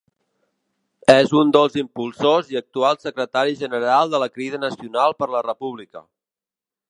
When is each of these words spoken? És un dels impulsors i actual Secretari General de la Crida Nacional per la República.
És 1.15 1.33
un 1.41 1.51
dels 1.57 1.75
impulsors 1.81 2.49
i 2.55 2.59
actual 2.61 2.97
Secretari 3.05 3.59
General 3.61 4.15
de 4.15 4.21
la 4.25 4.31
Crida 4.39 4.61
Nacional 4.67 5.17
per 5.21 5.29
la 5.37 5.45
República. 5.51 6.05